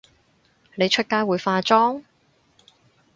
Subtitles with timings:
[0.73, 2.01] 你出街會化妝？